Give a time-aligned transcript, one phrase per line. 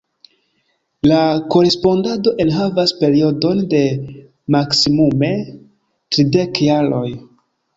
[1.11, 1.17] La
[1.55, 3.83] korespondado enhavas periodon de
[4.57, 7.07] maksimume tridek jaroj.